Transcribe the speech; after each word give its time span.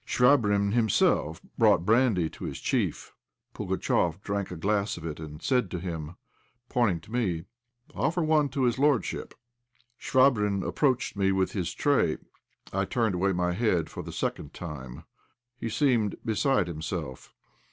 Chvabrine 0.03 0.71
himself 0.71 1.41
brought 1.59 1.85
brandy 1.85 2.27
to 2.27 2.45
his 2.45 2.59
chief. 2.59 3.13
Pugatchéf 3.53 4.19
drank 4.23 4.49
a 4.49 4.55
glass 4.55 4.97
of 4.97 5.05
it, 5.05 5.19
and 5.19 5.43
said 5.43 5.69
to 5.69 5.77
him, 5.79 6.15
pointing 6.69 6.99
to 7.01 7.11
me 7.11 7.45
"Offer 7.93 8.23
one 8.23 8.49
to 8.49 8.63
his 8.63 8.79
lordship." 8.79 9.35
Chvabrine 9.99 10.65
approached 10.65 11.15
me 11.15 11.31
with 11.31 11.51
his 11.51 11.71
tray. 11.71 12.17
I 12.73 12.85
turned 12.85 13.13
away 13.13 13.31
my 13.31 13.51
head 13.53 13.91
for 13.91 14.01
the 14.01 14.11
second 14.11 14.55
time. 14.55 15.03
He 15.59 15.69
seemed 15.69 16.15
beside 16.25 16.67
himself. 16.67 17.35